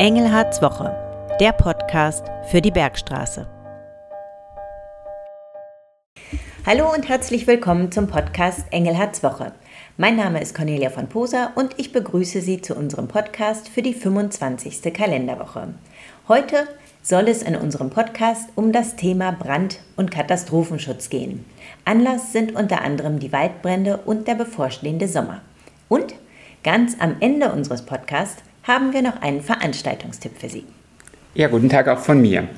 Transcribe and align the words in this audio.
Engelhards 0.00 0.62
Woche, 0.62 0.96
der 1.40 1.52
Podcast 1.52 2.24
für 2.50 2.62
die 2.62 2.70
Bergstraße. 2.70 3.46
Hallo 6.64 6.90
und 6.90 7.06
herzlich 7.06 7.46
willkommen 7.46 7.92
zum 7.92 8.06
Podcast 8.06 8.64
Engelhards 8.70 9.22
Woche. 9.22 9.52
Mein 9.98 10.16
Name 10.16 10.40
ist 10.40 10.54
Cornelia 10.54 10.88
von 10.88 11.10
Poser 11.10 11.52
und 11.54 11.78
ich 11.78 11.92
begrüße 11.92 12.40
Sie 12.40 12.62
zu 12.62 12.76
unserem 12.76 13.08
Podcast 13.08 13.68
für 13.68 13.82
die 13.82 13.92
25. 13.92 14.90
Kalenderwoche. 14.94 15.74
Heute 16.28 16.66
soll 17.02 17.28
es 17.28 17.42
in 17.42 17.54
unserem 17.54 17.90
Podcast 17.90 18.48
um 18.54 18.72
das 18.72 18.96
Thema 18.96 19.32
Brand- 19.32 19.80
und 19.96 20.10
Katastrophenschutz 20.10 21.10
gehen. 21.10 21.44
Anlass 21.84 22.32
sind 22.32 22.54
unter 22.54 22.80
anderem 22.80 23.18
die 23.18 23.34
Waldbrände 23.34 23.98
und 23.98 24.28
der 24.28 24.36
bevorstehende 24.36 25.08
Sommer. 25.08 25.42
Und 25.90 26.14
ganz 26.64 26.96
am 27.00 27.16
Ende 27.20 27.52
unseres 27.52 27.84
Podcasts 27.84 28.42
haben 28.62 28.92
wir 28.92 29.02
noch 29.02 29.22
einen 29.22 29.42
Veranstaltungstipp 29.42 30.38
für 30.38 30.48
Sie. 30.48 30.64
Ja, 31.34 31.48
guten 31.48 31.68
Tag 31.68 31.88
auch 31.88 31.98
von 31.98 32.20
mir. 32.20 32.48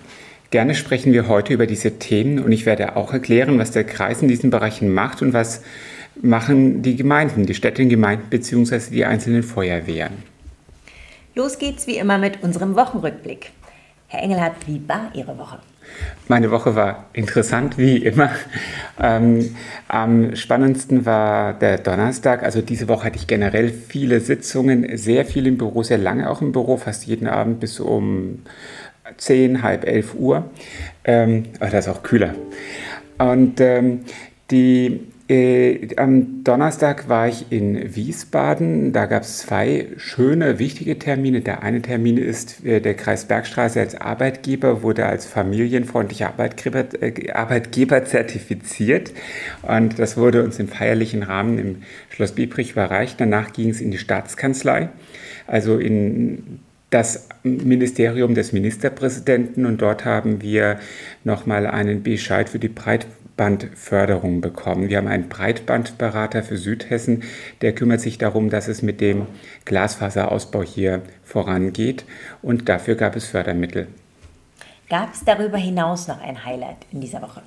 Gerne 0.50 0.74
sprechen 0.74 1.12
wir 1.12 1.28
heute 1.28 1.54
über 1.54 1.66
diese 1.66 1.98
Themen 1.98 2.38
und 2.38 2.52
ich 2.52 2.66
werde 2.66 2.96
auch 2.96 3.12
erklären, 3.12 3.58
was 3.58 3.70
der 3.70 3.84
Kreis 3.84 4.20
in 4.20 4.28
diesen 4.28 4.50
Bereichen 4.50 4.92
macht 4.92 5.22
und 5.22 5.32
was 5.32 5.62
machen 6.20 6.82
die 6.82 6.96
Gemeinden, 6.96 7.46
die 7.46 7.54
Städte 7.54 7.82
und 7.82 7.88
Gemeinden 7.88 8.28
bzw. 8.28 8.90
die 8.90 9.04
einzelnen 9.04 9.42
Feuerwehren. 9.42 10.22
Los 11.34 11.58
geht's 11.58 11.86
wie 11.86 11.96
immer 11.96 12.18
mit 12.18 12.42
unserem 12.42 12.76
Wochenrückblick. 12.76 13.50
Herr 14.12 14.24
Engelhardt, 14.24 14.56
wie 14.66 14.86
war 14.86 15.10
Ihre 15.14 15.38
Woche? 15.38 15.58
Meine 16.28 16.50
Woche 16.50 16.74
war 16.76 17.06
interessant, 17.14 17.78
wie 17.78 17.96
immer. 17.96 18.28
Ähm, 19.00 19.56
am 19.88 20.36
spannendsten 20.36 21.06
war 21.06 21.54
der 21.54 21.78
Donnerstag. 21.78 22.42
Also 22.42 22.60
diese 22.60 22.88
Woche 22.88 23.06
hatte 23.06 23.16
ich 23.16 23.26
generell 23.26 23.70
viele 23.70 24.20
Sitzungen, 24.20 24.98
sehr 24.98 25.24
viel 25.24 25.46
im 25.46 25.56
Büro, 25.56 25.82
sehr 25.82 25.96
lange 25.96 26.28
auch 26.28 26.42
im 26.42 26.52
Büro, 26.52 26.76
fast 26.76 27.06
jeden 27.06 27.26
Abend 27.26 27.60
bis 27.60 27.80
um 27.80 28.42
10, 29.16 29.62
halb 29.62 29.86
11 29.86 30.14
Uhr. 30.14 30.44
Ähm, 31.04 31.44
aber 31.58 31.70
das 31.70 31.86
ist 31.86 31.92
auch 31.94 32.02
kühler. 32.02 32.34
Und 33.16 33.62
ähm, 33.62 34.00
die 34.50 35.10
äh, 35.28 35.94
am 35.96 36.42
Donnerstag 36.44 37.08
war 37.08 37.28
ich 37.28 37.46
in 37.50 37.94
Wiesbaden. 37.94 38.92
Da 38.92 39.06
gab 39.06 39.22
es 39.22 39.38
zwei 39.38 39.86
schöne, 39.96 40.58
wichtige 40.58 40.98
Termine. 40.98 41.40
Der 41.40 41.62
eine 41.62 41.80
Termin 41.80 42.18
ist, 42.18 42.64
äh, 42.64 42.80
der 42.80 42.94
Kreis 42.94 43.26
Bergstraße 43.26 43.80
als 43.80 43.94
Arbeitgeber 43.94 44.82
wurde 44.82 45.06
als 45.06 45.26
familienfreundlicher 45.26 46.28
Arbeitgeber, 46.28 46.84
äh, 47.00 47.30
Arbeitgeber 47.30 48.04
zertifiziert. 48.04 49.12
Und 49.62 49.98
das 49.98 50.16
wurde 50.16 50.42
uns 50.42 50.58
im 50.58 50.68
feierlichen 50.68 51.22
Rahmen 51.22 51.58
im 51.58 51.82
Schloss 52.10 52.32
Biebrich 52.32 52.72
überreicht. 52.72 53.20
Danach 53.20 53.52
ging 53.52 53.70
es 53.70 53.80
in 53.80 53.90
die 53.90 53.98
Staatskanzlei, 53.98 54.88
also 55.46 55.78
in 55.78 56.60
das 56.90 57.28
Ministerium 57.42 58.34
des 58.34 58.52
Ministerpräsidenten. 58.52 59.66
Und 59.66 59.80
dort 59.80 60.04
haben 60.04 60.42
wir 60.42 60.78
nochmal 61.24 61.66
einen 61.66 62.02
Bescheid 62.02 62.48
für 62.48 62.58
die 62.58 62.68
Breit 62.68 63.06
Breitbandförderung 63.36 64.40
bekommen. 64.40 64.88
Wir 64.88 64.98
haben 64.98 65.08
einen 65.08 65.28
Breitbandberater 65.28 66.42
für 66.42 66.56
Südhessen, 66.56 67.22
der 67.60 67.74
kümmert 67.74 68.00
sich 68.00 68.18
darum, 68.18 68.50
dass 68.50 68.68
es 68.68 68.82
mit 68.82 69.00
dem 69.00 69.26
Glasfaserausbau 69.64 70.62
hier 70.62 71.02
vorangeht 71.24 72.04
und 72.42 72.68
dafür 72.68 72.94
gab 72.94 73.16
es 73.16 73.26
Fördermittel. 73.26 73.88
Gab 74.88 75.14
es 75.14 75.24
darüber 75.24 75.56
hinaus 75.56 76.08
noch 76.08 76.20
ein 76.20 76.44
Highlight 76.44 76.76
in 76.92 77.00
dieser 77.00 77.22
Woche? 77.22 77.42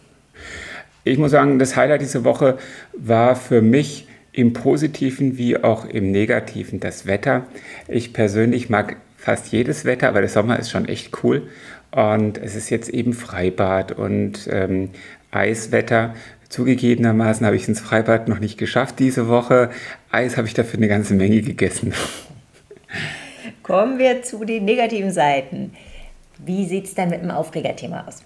Ich 1.03 1.19
muss 1.19 1.31
sagen, 1.31 1.59
das 1.59 1.75
Highlight 1.75 2.01
dieser 2.01 2.23
Woche 2.23 2.57
war 2.93 3.35
für 3.35 3.61
mich 3.61 4.07
im 4.31 4.53
positiven 4.53 5.37
wie 5.37 5.63
auch 5.63 5.85
im 5.85 6.11
negativen 6.11 6.79
das 6.79 7.05
Wetter. 7.05 7.45
Ich 7.87 8.11
persönlich 8.11 8.69
mag 8.69 8.97
fast 9.15 9.51
jedes 9.51 9.85
Wetter, 9.85 10.09
aber 10.09 10.21
der 10.21 10.29
Sommer 10.29 10.59
ist 10.59 10.71
schon 10.71 10.87
echt 10.87 11.23
cool. 11.23 11.47
Und 11.95 12.37
es 12.37 12.55
ist 12.55 12.69
jetzt 12.69 12.89
eben 12.89 13.13
Freibad 13.13 13.93
und 13.93 14.49
ähm, 14.51 14.89
Eiswetter. 15.35 16.15
Zugegebenermaßen 16.49 17.45
habe 17.45 17.55
ich 17.55 17.67
ins 17.67 17.81
Freibad 17.81 18.27
noch 18.27 18.39
nicht 18.39 18.57
geschafft 18.57 18.99
diese 18.99 19.27
Woche. 19.27 19.71
Eis 20.11 20.37
habe 20.37 20.47
ich 20.47 20.53
dafür 20.53 20.79
eine 20.79 20.87
ganze 20.87 21.13
Menge 21.13 21.41
gegessen. 21.41 21.93
Kommen 23.63 23.97
wir 23.97 24.21
zu 24.21 24.45
den 24.45 24.65
negativen 24.65 25.11
Seiten. 25.11 25.73
Wie 26.37 26.65
sieht 26.65 26.85
es 26.85 26.93
denn 26.93 27.09
mit 27.09 27.21
dem 27.21 27.31
Aufregerthema 27.31 28.05
aus? 28.07 28.21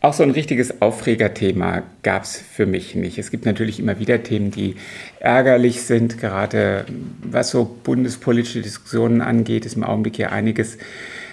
Auch 0.00 0.12
so 0.12 0.22
ein 0.22 0.30
richtiges 0.30 0.80
Aufregerthema 0.80 1.82
gab 2.04 2.22
es 2.22 2.36
für 2.36 2.66
mich 2.66 2.94
nicht. 2.94 3.18
Es 3.18 3.32
gibt 3.32 3.46
natürlich 3.46 3.80
immer 3.80 3.98
wieder 3.98 4.22
Themen, 4.22 4.52
die 4.52 4.76
ärgerlich 5.18 5.82
sind, 5.82 6.18
gerade 6.18 6.84
was 7.20 7.50
so 7.50 7.64
bundespolitische 7.82 8.62
Diskussionen 8.62 9.20
angeht, 9.20 9.66
ist 9.66 9.74
im 9.74 9.82
Augenblick 9.82 10.14
hier 10.14 10.30
einiges 10.30 10.78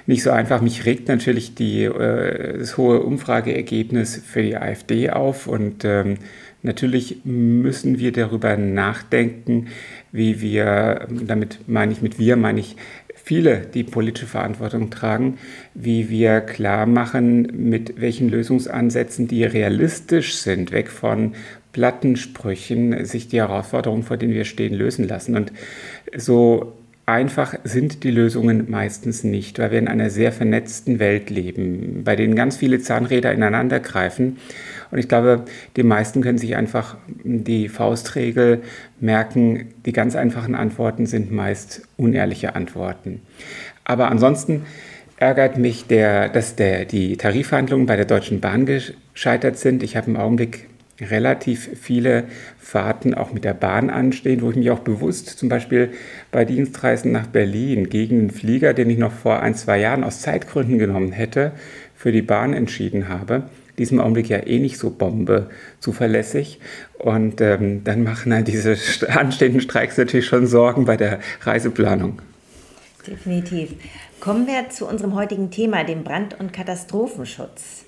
nicht 0.07 0.23
so 0.23 0.31
einfach. 0.31 0.61
Mich 0.61 0.85
regt 0.85 1.07
natürlich 1.07 1.55
die, 1.55 1.83
äh, 1.83 2.59
das 2.59 2.77
hohe 2.77 3.01
Umfrageergebnis 3.01 4.21
für 4.25 4.43
die 4.43 4.57
AfD 4.57 5.09
auf 5.09 5.47
und 5.47 5.83
ähm, 5.85 6.17
natürlich 6.63 7.25
müssen 7.25 7.99
wir 7.99 8.11
darüber 8.11 8.57
nachdenken, 8.57 9.67
wie 10.11 10.41
wir, 10.41 11.07
damit 11.09 11.59
meine 11.67 11.91
ich 11.91 12.01
mit 12.01 12.19
wir, 12.19 12.35
meine 12.35 12.59
ich 12.59 12.75
viele, 13.25 13.61
die 13.61 13.83
politische 13.83 14.27
Verantwortung 14.27 14.91
tragen, 14.91 15.39
wie 15.73 16.09
wir 16.09 16.41
klar 16.41 16.85
machen, 16.85 17.69
mit 17.69 17.99
welchen 17.99 18.29
Lösungsansätzen, 18.29 19.27
die 19.27 19.43
realistisch 19.43 20.35
sind, 20.35 20.71
weg 20.71 20.89
von 20.89 21.33
Plattensprüchen, 21.71 23.03
sich 23.03 23.27
die 23.27 23.37
Herausforderungen, 23.37 24.03
vor 24.03 24.17
denen 24.17 24.33
wir 24.33 24.45
stehen, 24.45 24.75
lösen 24.75 25.07
lassen. 25.07 25.35
Und 25.35 25.51
so 26.15 26.73
einfach 27.05 27.55
sind 27.63 28.03
die 28.03 28.11
Lösungen 28.11 28.69
meistens 28.69 29.23
nicht, 29.23 29.59
weil 29.59 29.71
wir 29.71 29.79
in 29.79 29.87
einer 29.87 30.09
sehr 30.09 30.31
vernetzten 30.31 30.99
Welt 30.99 31.29
leben, 31.29 32.03
bei 32.03 32.15
denen 32.15 32.35
ganz 32.35 32.57
viele 32.57 32.79
Zahnräder 32.79 33.31
ineinander 33.31 33.79
greifen. 33.79 34.37
Und 34.91 34.97
ich 34.97 35.07
glaube, 35.07 35.45
die 35.75 35.83
meisten 35.83 36.21
können 36.21 36.37
sich 36.37 36.55
einfach 36.55 36.97
die 37.23 37.69
Faustregel 37.69 38.61
merken, 38.99 39.67
die 39.85 39.93
ganz 39.93 40.15
einfachen 40.15 40.55
Antworten 40.55 41.05
sind 41.05 41.31
meist 41.31 41.87
unehrliche 41.97 42.55
Antworten. 42.55 43.21
Aber 43.83 44.09
ansonsten 44.09 44.63
ärgert 45.17 45.57
mich, 45.57 45.85
der, 45.85 46.29
dass 46.29 46.55
der, 46.55 46.85
die 46.85 47.17
Tarifverhandlungen 47.17 47.85
bei 47.85 47.95
der 47.95 48.05
Deutschen 48.05 48.41
Bahn 48.41 48.65
gescheitert 48.65 49.57
sind. 49.57 49.83
Ich 49.83 49.95
habe 49.95 50.09
im 50.09 50.17
Augenblick 50.17 50.67
relativ 51.01 51.69
viele 51.79 52.25
Fahrten 52.57 53.13
auch 53.13 53.33
mit 53.33 53.43
der 53.43 53.53
Bahn 53.53 53.89
anstehen, 53.89 54.41
wo 54.41 54.49
ich 54.49 54.55
mich 54.55 54.71
auch 54.71 54.79
bewusst 54.79 55.27
zum 55.27 55.49
Beispiel 55.49 55.91
bei 56.31 56.45
Dienstreisen 56.45 57.11
nach 57.11 57.27
Berlin 57.27 57.89
gegen 57.89 58.19
einen 58.19 58.31
Flieger, 58.31 58.73
den 58.73 58.89
ich 58.89 58.97
noch 58.97 59.11
vor 59.11 59.41
ein, 59.41 59.55
zwei 59.55 59.79
Jahren 59.79 60.03
aus 60.03 60.21
Zeitgründen 60.21 60.79
genommen 60.79 61.11
hätte, 61.11 61.51
für 61.95 62.11
die 62.11 62.21
Bahn 62.21 62.53
entschieden 62.53 63.09
habe. 63.09 63.43
Diesem 63.77 63.99
Augenblick 63.99 64.29
ja 64.29 64.45
eh 64.45 64.59
nicht 64.59 64.77
so 64.77 64.89
Bombe 64.89 65.49
zuverlässig. 65.79 66.59
Und 66.97 67.41
ähm, 67.41 67.83
dann 67.83 68.03
machen 68.03 68.33
halt 68.33 68.47
diese 68.47 68.77
anstehenden 69.09 69.61
Streiks 69.61 69.97
natürlich 69.97 70.25
schon 70.25 70.47
Sorgen 70.47 70.85
bei 70.85 70.95
der 70.95 71.19
Reiseplanung. 71.41 72.21
Definitiv. 73.05 73.73
Kommen 74.21 74.47
wir 74.47 74.69
zu 74.69 74.87
unserem 74.87 75.13
heutigen 75.13 75.51
Thema, 75.51 75.83
dem 75.83 76.03
Brand- 76.03 76.39
und 76.39 76.53
Katastrophenschutz. 76.53 77.84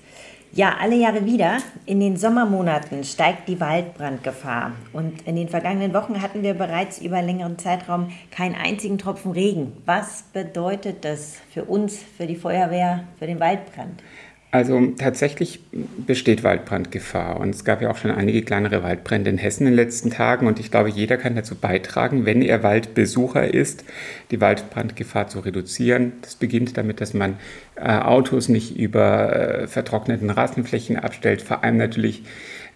Ja, 0.52 0.76
alle 0.80 0.96
Jahre 0.96 1.26
wieder. 1.26 1.58
In 1.84 2.00
den 2.00 2.16
Sommermonaten 2.16 3.04
steigt 3.04 3.48
die 3.48 3.60
Waldbrandgefahr. 3.60 4.72
Und 4.94 5.26
in 5.26 5.36
den 5.36 5.48
vergangenen 5.48 5.92
Wochen 5.92 6.22
hatten 6.22 6.42
wir 6.42 6.54
bereits 6.54 7.00
über 7.00 7.20
längeren 7.20 7.58
Zeitraum 7.58 8.10
keinen 8.30 8.54
einzigen 8.54 8.96
Tropfen 8.96 9.32
Regen. 9.32 9.74
Was 9.84 10.22
bedeutet 10.32 11.04
das 11.04 11.36
für 11.52 11.64
uns, 11.64 11.98
für 11.98 12.26
die 12.26 12.34
Feuerwehr, 12.34 13.04
für 13.18 13.26
den 13.26 13.40
Waldbrand? 13.40 14.02
Also 14.50 14.80
tatsächlich 14.96 15.60
besteht 16.06 16.42
Waldbrandgefahr 16.42 17.38
und 17.38 17.54
es 17.54 17.66
gab 17.66 17.82
ja 17.82 17.90
auch 17.90 17.98
schon 17.98 18.10
einige 18.10 18.40
kleinere 18.40 18.82
Waldbrände 18.82 19.28
in 19.28 19.36
Hessen 19.36 19.66
in 19.66 19.72
den 19.72 19.76
letzten 19.76 20.08
Tagen 20.08 20.46
und 20.46 20.58
ich 20.58 20.70
glaube, 20.70 20.88
jeder 20.88 21.18
kann 21.18 21.36
dazu 21.36 21.54
beitragen, 21.54 22.24
wenn 22.24 22.40
er 22.40 22.62
Waldbesucher 22.62 23.52
ist, 23.52 23.84
die 24.30 24.40
Waldbrandgefahr 24.40 25.28
zu 25.28 25.40
reduzieren. 25.40 26.14
Das 26.22 26.36
beginnt 26.36 26.78
damit, 26.78 27.02
dass 27.02 27.12
man 27.12 27.36
äh, 27.76 27.90
Autos 27.90 28.48
nicht 28.48 28.74
über 28.74 29.34
äh, 29.36 29.66
vertrockneten 29.66 30.30
Rasenflächen 30.30 30.96
abstellt, 30.96 31.42
vor 31.42 31.62
allem 31.62 31.76
natürlich 31.76 32.22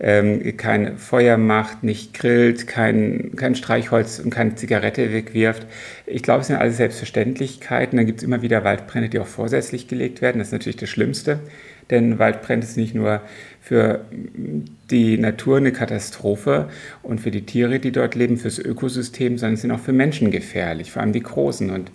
ähm, 0.03 0.57
kein 0.57 0.99
Feuer 0.99 1.39
macht, 1.39 1.85
nicht 1.85 2.13
grillt, 2.13 2.67
kein, 2.67 3.33
kein 3.37 3.55
Streichholz 3.55 4.19
und 4.19 4.31
keine 4.31 4.57
Zigarette 4.57 5.13
wegwirft. 5.13 5.67
Ich 6.07 6.25
glaube, 6.25 6.41
es 6.41 6.49
sind 6.49 6.57
alles 6.57 6.77
Selbstverständlichkeiten. 6.77 7.97
Dann 7.97 8.07
gibt 8.07 8.19
es 8.19 8.25
immer 8.25 8.43
wieder 8.43 8.65
Waldbrände, 8.65 9.09
die 9.09 9.21
auch 9.21 9.29
vorsätzlich 9.29 9.87
gelegt 9.87 10.21
werden. 10.21 10.41
Das 10.41 10.49
ist 10.49 10.53
natürlich 10.53 10.77
das 10.77 10.89
Schlimmste, 10.89 11.39
denn 11.91 12.19
Waldbrände 12.19 12.67
ist 12.67 12.77
nicht 12.77 12.97
nur 12.97 13.21
für 13.61 14.05
die 14.91 15.19
Natur 15.19 15.59
eine 15.59 15.71
Katastrophe 15.71 16.69
und 17.05 17.21
für 17.21 17.31
die 17.31 17.47
Tiere, 17.47 17.79
die 17.79 17.93
dort 17.93 18.17
leben, 18.17 18.39
fürs 18.39 18.59
Ökosystem, 18.59 19.39
sondern 19.39 19.57
sind 19.57 19.71
auch 19.71 19.79
für 19.79 19.93
Menschen 19.93 20.33
gefährlich, 20.33 20.91
vor 20.91 21.01
allem 21.03 21.13
die 21.13 21.23
Großen. 21.23 21.71
Und 21.71 21.93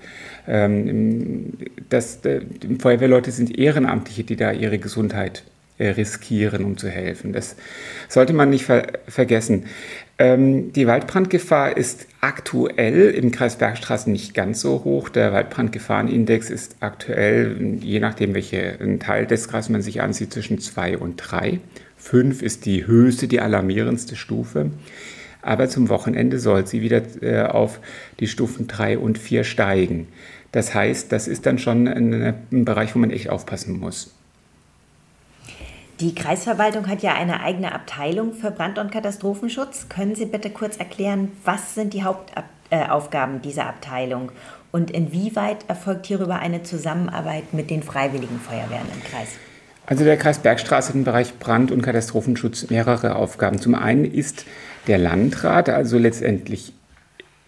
ähm, 0.47 1.53
das, 1.89 2.21
die 2.21 2.77
Feuerwehrleute 2.79 3.31
sind 3.31 3.57
Ehrenamtliche, 3.57 4.23
die 4.23 4.37
da 4.37 4.53
ihre 4.53 4.79
Gesundheit 4.79 5.39
äh, 5.39 5.56
riskieren, 5.79 6.63
um 6.63 6.77
zu 6.77 6.89
helfen. 6.89 7.33
Das 7.33 7.55
sollte 8.07 8.33
man 8.33 8.49
nicht 8.49 8.65
ver 8.65 8.87
vergessen. 9.07 9.65
Ähm, 10.19 10.73
die 10.73 10.87
Waldbrandgefahr 10.87 11.77
ist 11.77 12.07
aktuell 12.21 13.11
im 13.11 13.31
Kreis 13.31 13.57
Bergstraße 13.57 14.09
nicht 14.09 14.33
ganz 14.33 14.61
so 14.61 14.83
hoch. 14.83 15.09
Der 15.09 15.31
Waldbrandgefahrenindex 15.31 16.49
ist 16.49 16.77
aktuell, 16.79 17.77
je 17.81 17.99
nachdem, 17.99 18.33
welchen 18.33 18.99
Teil 18.99 19.27
des 19.27 19.47
Kreises 19.47 19.69
man 19.69 19.81
sich 19.81 20.01
ansieht, 20.01 20.33
zwischen 20.33 20.59
2 20.59 20.97
und 20.97 21.17
3. 21.17 21.59
5 21.97 22.41
ist 22.41 22.65
die 22.65 22.87
höchste, 22.87 23.27
die 23.27 23.41
alarmierendste 23.41 24.15
Stufe. 24.15 24.71
Aber 25.43 25.69
zum 25.69 25.89
Wochenende 25.89 26.39
soll 26.39 26.65
sie 26.65 26.81
wieder 26.81 27.01
äh, 27.21 27.43
auf 27.43 27.79
die 28.19 28.27
Stufen 28.27 28.67
3 28.67 28.97
und 28.97 29.17
4 29.17 29.43
steigen. 29.43 30.07
Das 30.51 30.73
heißt, 30.73 31.11
das 31.11 31.27
ist 31.27 31.45
dann 31.45 31.59
schon 31.59 31.87
ein, 31.87 32.35
ein 32.51 32.65
Bereich, 32.65 32.95
wo 32.95 32.99
man 32.99 33.11
echt 33.11 33.29
aufpassen 33.29 33.79
muss. 33.79 34.16
Die 35.99 36.13
Kreisverwaltung 36.13 36.87
hat 36.87 37.01
ja 37.01 37.15
eine 37.15 37.41
eigene 37.41 37.73
Abteilung 37.73 38.35
für 38.35 38.51
Brand- 38.51 38.77
und 38.77 38.91
Katastrophenschutz. 38.91 39.89
Können 39.89 40.13
Sie 40.13 40.27
bitte 40.27 40.51
kurz 40.51 40.77
erklären, 40.77 41.31
was 41.43 41.73
sind 41.73 41.93
die 41.95 42.03
Hauptaufgaben 42.03 43.41
dieser 43.41 43.65
Abteilung 43.65 44.31
und 44.71 44.91
inwieweit 44.91 45.67
erfolgt 45.67 46.05
hierüber 46.05 46.37
eine 46.37 46.61
Zusammenarbeit 46.61 47.51
mit 47.51 47.71
den 47.71 47.81
Freiwilligen 47.81 48.39
Feuerwehren 48.39 48.85
im 48.93 49.03
Kreis? 49.03 49.29
Also 49.87 50.03
der 50.03 50.17
Kreis 50.17 50.37
Bergstraße 50.37 50.89
hat 50.89 50.95
im 50.95 51.03
Bereich 51.03 51.39
Brand- 51.39 51.71
und 51.71 51.81
Katastrophenschutz 51.81 52.69
mehrere 52.69 53.15
Aufgaben. 53.15 53.59
Zum 53.59 53.73
einen 53.73 54.05
ist 54.05 54.45
der 54.85 54.99
Landrat, 54.99 55.67
also 55.67 55.97
letztendlich 55.97 56.73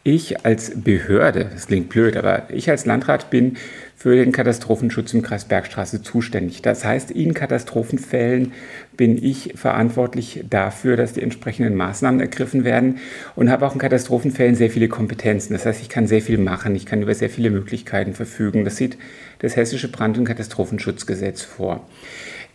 ich 0.03 0.43
als 0.43 0.71
Behörde, 0.81 1.49
das 1.53 1.67
klingt 1.67 1.89
blöd, 1.89 2.17
aber 2.17 2.49
ich 2.49 2.69
als 2.69 2.85
Landrat 2.85 3.29
bin 3.29 3.57
für 3.99 4.15
den 4.15 4.31
Katastrophenschutz 4.31 5.13
im 5.13 5.21
Kreis 5.21 5.43
Bergstraße 5.43 6.01
zuständig. 6.01 6.61
Das 6.61 6.85
heißt, 6.85 7.11
in 7.11 7.33
Katastrophenfällen 7.33 8.53
bin 8.95 9.21
ich 9.21 9.55
verantwortlich 9.55 10.45
dafür, 10.49 10.95
dass 10.95 11.11
die 11.11 11.21
entsprechenden 11.21 11.75
Maßnahmen 11.75 12.21
ergriffen 12.21 12.63
werden 12.63 12.99
und 13.35 13.51
habe 13.51 13.67
auch 13.67 13.73
in 13.73 13.79
Katastrophenfällen 13.79 14.55
sehr 14.55 14.69
viele 14.69 14.87
Kompetenzen. 14.87 15.51
Das 15.51 15.65
heißt, 15.65 15.81
ich 15.81 15.89
kann 15.89 16.07
sehr 16.07 16.21
viel 16.21 16.37
machen, 16.37 16.77
ich 16.77 16.85
kann 16.85 17.01
über 17.01 17.13
sehr 17.13 17.29
viele 17.29 17.49
Möglichkeiten 17.49 18.13
verfügen. 18.13 18.63
Das 18.63 18.77
sieht 18.77 18.97
das 19.39 19.57
Hessische 19.57 19.91
Brand- 19.91 20.17
und 20.17 20.23
Katastrophenschutzgesetz 20.23 21.41
vor. 21.41 21.85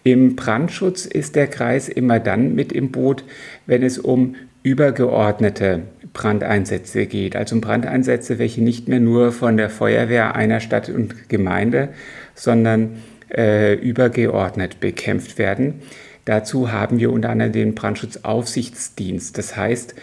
Im 0.03 0.37
Brandschutz 0.37 1.05
ist 1.05 1.37
der 1.37 1.49
Kreis 1.49 1.91
immer 1.91 2.21
dann 2.21 2.55
mit 2.55 2.73
im 2.73 2.91
Boot, 2.91 3.23
wenn 3.67 3.83
es 3.83 3.99
um 3.99 4.35
übergeordnete 4.63 5.83
Brandeinsätze 6.15 7.05
geht. 7.05 7.37
Also 7.37 7.57
um 7.57 7.61
Brandeinsätze, 7.61 8.39
welche 8.39 8.63
nicht 8.63 8.89
mehr 8.89 9.01
nur 9.01 9.33
von 9.33 9.59
der 9.59 9.69
Feuerwehr 9.69 10.35
einer 10.35 10.61
Stadt 10.61 10.89
und 10.89 11.29
Gemeinde, 11.29 11.91
sondern 12.35 13.03
äh, 13.37 13.75
übergeordnet 13.75 14.81
bekämpft 14.81 15.37
werden. 15.37 15.83
Dazu 16.25 16.73
haben 16.73 16.99
wir 16.99 17.13
unter 17.13 17.29
anderem 17.29 17.53
den 17.53 17.75
Brandschutzaufsichtsdienst. 17.75 19.37
Das 19.37 19.57
heißt, 19.57 19.95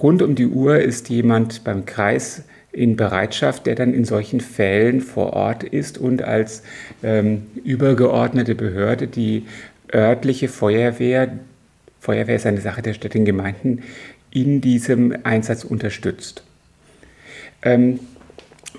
rund 0.00 0.22
um 0.22 0.36
die 0.36 0.46
Uhr 0.46 0.78
ist 0.78 1.08
jemand 1.08 1.64
beim 1.64 1.84
Kreis 1.84 2.44
in 2.70 2.96
Bereitschaft, 2.96 3.66
der 3.66 3.74
dann 3.74 3.94
in 3.94 4.04
solchen 4.04 4.40
Fällen 4.40 5.00
vor 5.00 5.32
Ort 5.32 5.64
ist 5.64 5.98
und 5.98 6.22
als 6.22 6.62
ähm, 7.02 7.46
übergeordnete 7.64 8.54
Behörde 8.54 9.06
die 9.06 9.46
örtliche 9.92 10.48
Feuerwehr, 10.48 11.38
Feuerwehr 12.00 12.36
ist 12.36 12.46
eine 12.46 12.60
Sache 12.60 12.82
der 12.82 12.92
Städte 12.92 13.18
und 13.18 13.24
Gemeinden, 13.24 13.82
in 14.34 14.60
diesem 14.60 15.16
Einsatz 15.24 15.64
unterstützt. 15.64 16.42
Ähm, 17.62 18.00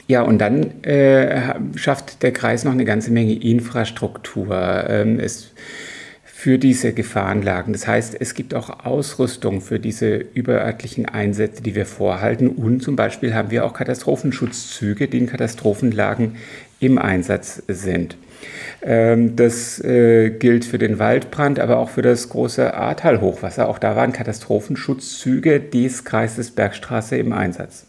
ja, 0.08 0.22
und 0.22 0.38
dann 0.38 0.84
äh, 0.84 1.56
schafft 1.76 2.22
der 2.22 2.32
Kreis 2.32 2.64
noch 2.64 2.74
eine 2.74 2.86
ganze 2.86 3.12
Menge 3.12 3.34
Infrastruktur 3.34 4.86
ähm, 4.88 5.20
es, 5.20 5.52
für 6.24 6.60
diese 6.60 6.94
Gefahrenlagen. 6.94 7.74
Das 7.74 7.88
heißt, 7.88 8.18
es 8.20 8.36
gibt 8.36 8.54
auch 8.54 8.86
Ausrüstung 8.86 9.62
für 9.62 9.80
diese 9.80 10.18
überörtlichen 10.18 11.08
Einsätze, 11.08 11.64
die 11.64 11.74
wir 11.74 11.88
vorhalten. 11.88 12.50
Und 12.50 12.84
zum 12.84 12.96
Beispiel 12.96 13.34
haben 13.34 13.50
wir 13.50 13.66
auch 13.66 13.74
Katastrophenschutzzüge, 13.74 15.08
die 15.08 15.18
in 15.18 15.26
Katastrophenlagen 15.26 16.36
im 16.80 16.98
Einsatz 16.98 17.64
sind. 17.68 18.18
Ähm, 18.82 19.36
das 19.36 19.84
äh, 19.84 20.30
gilt 20.30 20.66
für 20.66 20.78
den 20.78 21.00
Waldbrand, 21.00 21.60
aber 21.60 21.78
auch 21.78 21.90
für 21.90 22.02
das 22.02 22.30
große 22.30 22.74
Ahrtal-Hochwasser. 22.74 23.68
Auch 23.68 23.80
da 23.80 23.96
waren 23.96 24.14
Katastrophenschutzzüge 24.14 25.60
des 25.60 26.06
Kreises 26.06 26.52
Bergstraße 26.52 27.18
im 27.18 27.34
Einsatz. 27.34 27.88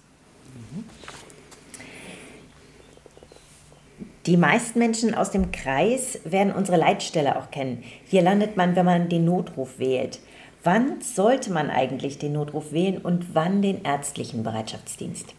Die 4.27 4.37
meisten 4.37 4.81
Menschen 4.81 5.15
aus 5.15 5.31
dem 5.31 5.53
Kreis 5.53 6.19
werden 6.25 6.53
unsere 6.53 6.77
Leitstelle 6.77 7.37
auch 7.37 7.53
kennen. 7.53 7.85
Hier 8.07 8.23
landet 8.23 8.57
man, 8.57 8.75
wenn 8.75 8.85
man 8.85 9.09
den 9.09 9.25
Notruf 9.25 9.79
wählt. 9.79 10.19
Wann 10.65 11.01
sollte 11.01 11.53
man 11.53 11.71
eigentlich 11.71 12.19
den 12.19 12.33
Notruf 12.33 12.73
wählen 12.73 12.99
und 12.99 13.37
wann 13.37 13.63
den 13.63 13.85
ärztlichen 13.85 14.43
Bereitschaftsdienst? 14.43 15.33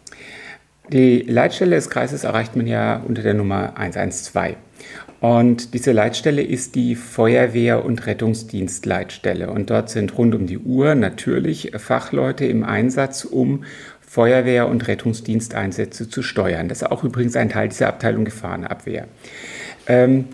Die 0.90 1.20
Leitstelle 1.20 1.76
des 1.76 1.90
Kreises 1.90 2.24
erreicht 2.24 2.56
man 2.56 2.66
ja 2.66 2.96
unter 2.96 3.22
der 3.22 3.34
Nummer 3.34 3.76
112. 3.76 4.56
Und 5.20 5.74
diese 5.74 5.92
Leitstelle 5.92 6.42
ist 6.42 6.76
die 6.76 6.94
Feuerwehr- 6.94 7.84
und 7.84 8.06
Rettungsdienstleitstelle. 8.06 9.50
Und 9.50 9.68
dort 9.70 9.90
sind 9.90 10.16
rund 10.16 10.34
um 10.34 10.46
die 10.46 10.58
Uhr 10.58 10.94
natürlich 10.94 11.72
Fachleute 11.76 12.46
im 12.46 12.64
Einsatz, 12.64 13.24
um 13.24 13.64
Feuerwehr- 14.00 14.68
und 14.68 14.88
Rettungsdiensteinsätze 14.88 16.08
zu 16.08 16.22
steuern. 16.22 16.68
Das 16.68 16.82
ist 16.82 16.90
auch 16.90 17.04
übrigens 17.04 17.36
ein 17.36 17.50
Teil 17.50 17.68
dieser 17.68 17.88
Abteilung 17.88 18.24
Gefahrenabwehr. 18.24 19.08
Ähm, 19.86 20.26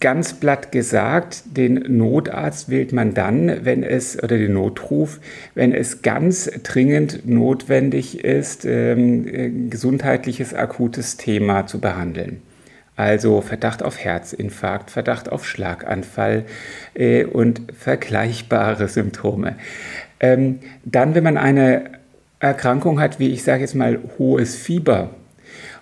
ganz 0.00 0.34
platt 0.34 0.72
gesagt, 0.72 1.42
den 1.56 1.74
Notarzt 1.96 2.68
wählt 2.68 2.92
man 2.92 3.14
dann, 3.14 3.64
wenn 3.64 3.82
es, 3.82 4.22
oder 4.22 4.38
den 4.38 4.54
Notruf, 4.54 5.20
wenn 5.54 5.72
es 5.72 6.02
ganz 6.02 6.50
dringend 6.62 7.28
notwendig 7.28 8.24
ist, 8.24 8.64
ähm, 8.64 9.70
gesundheitliches 9.70 10.54
akutes 10.54 11.16
Thema 11.16 11.66
zu 11.66 11.80
behandeln. 11.80 12.42
Also 12.96 13.40
Verdacht 13.40 13.82
auf 13.82 13.98
Herzinfarkt, 13.98 14.90
Verdacht 14.90 15.30
auf 15.30 15.44
Schlaganfall 15.44 16.44
äh, 16.94 17.24
und 17.24 17.62
vergleichbare 17.76 18.88
Symptome. 18.88 19.56
Ähm, 20.20 20.60
dann, 20.84 21.14
wenn 21.14 21.24
man 21.24 21.36
eine 21.36 21.90
Erkrankung 22.38 23.00
hat, 23.00 23.18
wie 23.18 23.32
ich 23.32 23.42
sage 23.42 23.62
jetzt 23.62 23.74
mal 23.74 23.98
hohes 24.18 24.54
Fieber, 24.54 25.10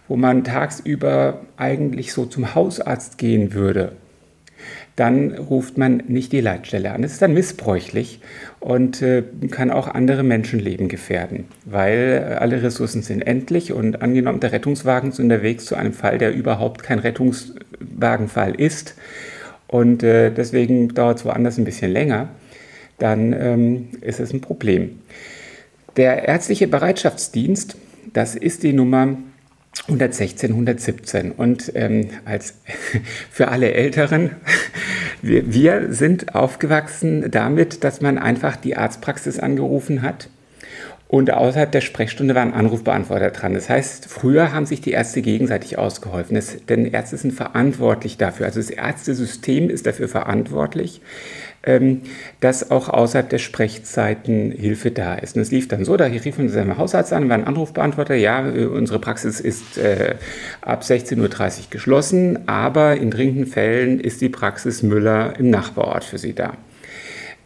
wo 0.09 0.17
man 0.17 0.45
tagsüber 0.45 1.41
eigentlich 1.57 2.13
so 2.13 2.27
zum 2.27 2.55
Hausarzt 2.55 3.19
gehen 3.19 3.53
würde, 3.53 3.93
dann 4.97 5.33
ruft 5.33 5.79
man 5.79 6.03
nicht 6.09 6.33
die 6.33 6.41
Leitstelle 6.41 6.93
an. 6.93 7.03
Das 7.03 7.13
ist 7.13 7.23
dann 7.23 7.33
missbräuchlich 7.33 8.21
und 8.61 9.01
äh, 9.01 9.23
kann 9.51 9.71
auch 9.71 9.89
andere 9.89 10.23
Menschenleben 10.23 10.89
gefährden, 10.89 11.47
weil 11.65 12.37
alle 12.39 12.63
Ressourcen 12.63 13.03
sind 13.03 13.23
endlich 13.23 13.73
und 13.73 14.03
angenommen, 14.03 14.41
der 14.41 14.53
Rettungswagen 14.53 15.11
ist 15.11 15.21
unterwegs 15.21 15.65
zu 15.65 15.77
einem 15.77 15.95
Fall, 15.95 16.19
der 16.19 16.35
überhaupt 16.35 16.83
kein 16.83 16.99
Rettungswagenfall 16.99 18.55
ist 18.55 18.95
und 19.67 20.03
äh, 20.03 20.31
deswegen 20.31 20.89
dauert 20.95 21.19
es 21.19 21.25
woanders 21.25 21.57
ein 21.57 21.65
bisschen 21.65 21.91
länger, 21.91 22.29
dann 22.99 23.33
ähm, 23.33 23.89
ist 24.03 24.21
es 24.21 24.33
ein 24.33 24.43
Problem. 24.43 25.01
Der 25.97 26.29
ärztliche 26.29 26.69
Bereitschaftsdienst, 26.69 27.77
das 28.13 28.35
ist 28.35 28.63
die 28.63 28.75
Nummer 28.75 29.17
116, 29.89 30.51
117. 30.51 31.33
Und 31.33 31.73
ähm, 31.75 32.11
als 32.25 32.55
für 33.31 33.49
alle 33.49 33.73
Älteren, 33.73 34.33
wir, 35.23 35.53
wir 35.53 35.93
sind 35.93 36.35
aufgewachsen 36.35 37.31
damit, 37.31 37.85
dass 37.85 38.01
man 38.01 38.19
einfach 38.19 38.57
die 38.57 38.77
Arztpraxis 38.77 39.39
angerufen 39.39 40.03
hat 40.03 40.29
und 41.13 41.31
außerhalb 41.31 41.71
der 41.71 41.83
Sprechstunde 41.83 42.35
war 42.35 42.41
ein 42.41 42.55
Anrufbeantworter 42.55 43.33
dran. 43.33 43.53
Das 43.53 43.69
heißt, 43.69 44.07
früher 44.07 44.55
haben 44.55 44.65
sich 44.65 44.81
die 44.81 44.93
Ärzte 44.93 45.21
gegenseitig 45.21 45.77
ausgeholfen, 45.77 46.37
das, 46.37 46.65
denn 46.65 46.87
Ärzte 46.87 47.19
sind 47.19 47.35
verantwortlich 47.35 48.17
dafür. 48.17 48.47
Also 48.47 48.61
das 48.61 48.71
Ärztesystem 48.71 49.69
ist 49.69 49.85
dafür 49.85 50.09
verantwortlich, 50.09 51.03
dass 52.41 52.71
auch 52.71 52.89
außerhalb 52.89 53.29
der 53.29 53.39
Sprechzeiten 53.39 54.51
Hilfe 54.51 54.91
da 54.91 55.15
ist. 55.15 55.37
Und 55.37 55.43
es 55.43 55.51
lief 55.51 55.69
dann 55.69 55.85
so, 55.85 55.97
da 55.97 56.07
rief 56.07 56.39
uns 56.39 56.55
der 56.55 56.77
Hausarzt 56.77 57.13
an, 57.13 57.29
war 57.29 57.37
ein 57.37 57.45
Anrufbeantworter, 57.45 58.15
ja, 58.15 58.49
äh, 58.49 58.67
unsere 58.67 58.99
Praxis 58.99 59.41
ist 59.41 59.79
äh, 59.79 60.17
ab 60.61 60.83
16.30 60.83 61.19
Uhr 61.21 61.65
geschlossen, 61.71 62.49
aber 62.49 62.97
in 62.97 63.11
dringenden 63.11 63.47
Fällen 63.47 64.01
ist 64.01 64.21
die 64.21 64.29
Praxis 64.29 64.83
Müller 64.83 65.35
im 65.39 65.51
Nachbarort 65.51 66.05
für 66.05 66.19
Sie 66.19 66.35
da. 66.35 66.55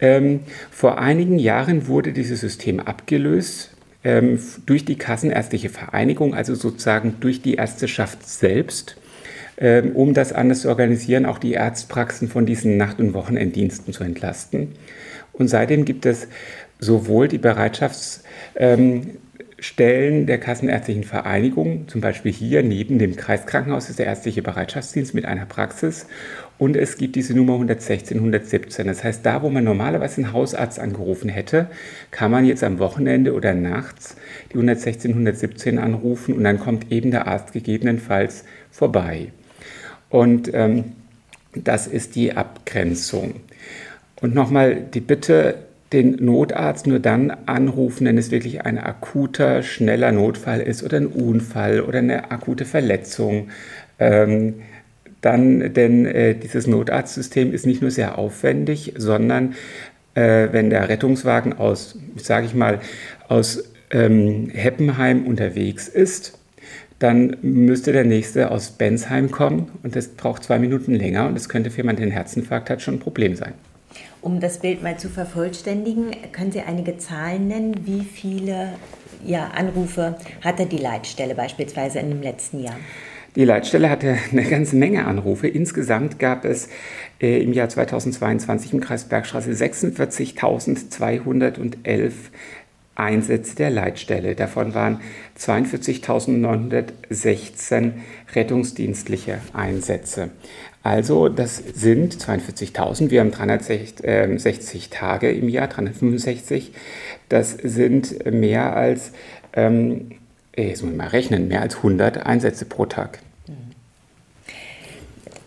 Ähm, 0.01 0.41
vor 0.71 0.99
einigen 0.99 1.39
Jahren 1.39 1.87
wurde 1.87 2.13
dieses 2.13 2.41
System 2.41 2.81
abgelöst 2.81 3.71
ähm, 4.05 4.39
durch 4.67 4.85
die 4.85 4.97
Kassenärztliche 4.97 5.69
Vereinigung, 5.69 6.35
also 6.35 6.55
sozusagen 6.55 7.17
durch 7.21 7.43
die 7.43 7.55
Ärzteschaft 7.55 8.27
selbst, 8.29 8.97
ähm, 9.59 9.93
um 9.93 10.15
das 10.15 10.33
anders 10.33 10.61
zu 10.61 10.69
organisieren, 10.69 11.27
auch 11.27 11.39
die 11.39 11.59
Arztpraxen 11.59 12.29
von 12.29 12.47
diesen 12.47 12.77
Nacht- 12.77 13.01
und 13.01 13.15
Wochenenddiensten 13.15 13.93
zu 13.93 14.05
entlasten. 14.05 14.73
Und 15.33 15.49
seitdem 15.49 15.85
gibt 15.85 16.07
es 16.07 16.29
sowohl 16.79 17.29
die 17.29 17.39
Bereitschafts- 17.39 18.21
ähm, 18.57 19.19
der 19.59 20.39
Kassenärztlichen 20.39 21.05
Vereinigung, 21.05 21.89
zum 21.89 22.03
Beispiel 22.03 22.31
hier 22.31 22.63
neben 22.63 22.99
dem 22.99 23.17
Kreiskrankenhaus 23.17 23.89
ist 23.89 23.99
der 23.99 24.07
ärztliche 24.07 24.43
Bereitschaftsdienst 24.43 25.15
mit 25.15 25.25
einer 25.25 25.47
Praxis 25.47 26.07
und 26.59 26.77
es 26.77 26.99
gibt 26.99 27.17
diese 27.17 27.35
Nummer 27.35 27.55
116, 27.55 28.19
117. 28.19 28.87
Das 28.87 29.03
heißt, 29.03 29.25
da, 29.25 29.43
wo 29.43 29.49
man 29.49 29.65
normalerweise 29.65 30.23
einen 30.23 30.33
Hausarzt 30.33 30.79
angerufen 30.79 31.31
hätte, 31.31 31.69
kann 32.11 32.31
man 32.31 32.45
jetzt 32.45 32.63
am 32.63 32.79
Wochenende 32.79 33.33
oder 33.33 33.55
nachts 33.55 34.17
die 34.51 34.57
116, 34.57 35.13
117 35.13 35.79
anrufen 35.79 36.35
und 36.35 36.45
dann 36.45 36.61
kommt 36.61 36.93
eben 36.93 37.11
der 37.11 37.27
Arzt 37.27 37.53
gegebenenfalls 37.53 38.45
vorbei. 38.71 39.33
Und 40.11 40.53
ähm, 40.55 40.93
das 41.55 41.87
ist 41.87 42.15
die 42.15 42.33
Abgrenzung. 42.33 43.35
Und 44.21 44.35
nochmal 44.35 44.77
die 44.77 45.01
Bitte, 45.01 45.57
den 45.93 46.17
Notarzt 46.25 46.87
nur 46.87 46.99
dann 46.99 47.31
anrufen, 47.47 48.07
wenn 48.07 48.19
es 48.19 48.31
wirklich 48.31 48.63
ein 48.63 48.79
akuter, 48.79 49.63
schneller 49.63 50.11
Notfall 50.11 50.61
ist 50.61 50.83
oder 50.83 50.97
ein 50.97 51.07
Unfall 51.07 51.81
oder 51.81 52.01
eine 52.01 52.31
akute 52.31 52.65
Verletzung. 52.65 53.49
Ähm, 53.99 54.55
dann, 55.21 55.73
denn 55.73 56.07
äh, 56.07 56.35
dieses 56.35 56.67
Notarztsystem 56.67 57.53
ist 57.53 57.67
nicht 57.67 57.83
nur 57.83 57.91
sehr 57.91 58.19
aufwendig, 58.19 58.95
sondern 58.97 59.55
äh, 60.15 60.49
wenn 60.53 60.71
der 60.71 60.89
Rettungswagen 60.89 61.53
aus, 61.53 61.99
sage 62.17 62.47
ich 62.47 62.55
mal, 62.55 62.81
aus 63.29 63.73
ähm, 63.91 64.51
Heppenheim 64.53 65.27
unterwegs 65.27 65.89
ist, 65.89 66.36
dann 66.99 67.37
müsste 67.43 67.93
der 67.93 68.05
nächste 68.05 68.51
aus 68.51 68.71
Bensheim 68.71 69.31
kommen 69.31 69.71
und 69.83 69.97
das 69.97 70.09
braucht 70.09 70.45
zwei 70.45 70.59
Minuten 70.59 70.95
länger 70.95 71.27
und 71.27 71.35
das 71.35 71.49
könnte 71.49 71.71
für 71.71 71.79
jemanden, 71.79 72.01
der 72.01 72.07
einen 72.07 72.17
Herzinfarkt 72.17 72.71
hat, 72.71 72.83
schon 72.83 72.95
ein 72.95 73.01
Problem 73.01 73.37
sein. 73.37 73.53
Um 74.23 74.41
das 74.41 74.59
Bild 74.59 74.83
mal 74.83 74.99
zu 74.99 75.09
vervollständigen, 75.09 76.11
können 76.33 76.51
Sie 76.51 76.61
einige 76.61 76.99
Zahlen 76.99 77.49
nennen? 77.49 77.75
Wie 77.85 78.01
viele 78.01 78.73
ja, 79.25 79.51
Anrufe 79.55 80.17
hatte 80.43 80.67
die 80.67 80.79
Leitstelle 80.79 81.35
beispielsweise 81.35 82.01
in 82.01 82.11
dem 82.11 82.23
letzten 82.23 82.63
Jahr? 82.63 82.77
Die 83.37 83.45
Leitstelle 83.45 83.89
hatte 83.91 84.17
eine 84.33 84.45
ganze 84.45 84.77
Menge 84.77 85.05
Anrufe. 85.05 85.47
Insgesamt 85.47 86.19
gab 86.19 86.47
es 86.47 86.71
äh, 87.21 87.43
im 87.43 87.53
Jahr 87.53 87.69
2022 87.69 88.73
im 88.73 88.81
Kreis 88.81 89.05
Bergstraße 89.05 89.53
46.211 89.53 92.13
Einsätze 92.97 93.55
der 93.57 93.71
Leitstelle. 93.71 94.35
Davon 94.35 94.75
waren 94.75 95.01
42.916 95.39 97.93
rettungsdienstliche 98.35 99.39
Einsätze. 99.53 100.31
Also 100.83 101.29
das 101.29 101.63
sind 101.75 102.17
42.000, 102.17 103.11
wir 103.11 103.21
haben 103.21 103.33
360 103.33 104.89
Tage 104.91 105.31
im 105.31 105.49
Jahr, 105.49 105.69
365. 105.69 106.73
Das 107.29 107.53
sind 107.53 108.27
mehr 108.33 108.75
als, 108.77 109.13
ähm, 109.53 110.13
jetzt 110.57 110.83
muss 110.83 110.93
ich 110.93 110.97
mal 110.97 111.09
rechnen, 111.09 111.49
mehr 111.49 111.63
als 111.63 111.79
100 111.79 112.25
Einsätze 112.25 112.67
pro 112.67 112.87
Tag. 112.87 113.19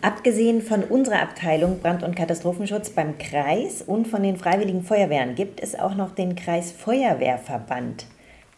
Abgesehen 0.02 0.62
von 0.62 0.82
unserer 0.82 1.20
Abteilung 1.20 1.80
Brand- 1.80 2.02
und 2.02 2.16
Katastrophenschutz 2.16 2.90
beim 2.90 3.18
Kreis 3.18 3.82
und 3.82 4.08
von 4.08 4.22
den 4.22 4.38
Freiwilligen 4.38 4.82
Feuerwehren 4.82 5.34
gibt 5.34 5.60
es 5.60 5.78
auch 5.78 5.94
noch 5.94 6.14
den 6.14 6.36
Kreisfeuerwehrverband. 6.36 8.06